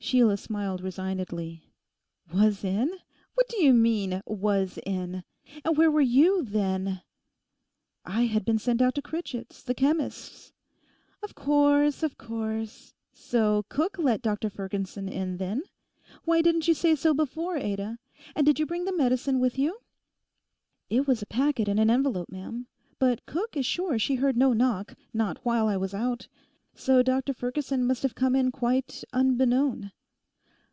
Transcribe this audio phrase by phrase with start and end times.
[0.00, 1.64] Sheila smiled resignedly.
[2.32, 2.90] 'Was in?
[3.34, 5.24] What do you mean, "was in"?
[5.64, 7.02] And where were you, then?'
[8.06, 10.52] 'I had been sent out to Critchett's, the chemist's.'
[11.20, 12.94] 'Of course, of course.
[13.12, 15.64] So cook let Dr Ferguson in, then?
[16.24, 17.98] Why didn't you say so before, Ada?
[18.36, 19.78] And did you bring the medicine with you?'
[20.88, 22.68] 'It was a packet in an envelope, ma'am.
[23.00, 26.28] But Cook is sure she heard no knock—not while I was out.
[26.74, 29.90] So Dr Ferguson must have come in quite unbeknown.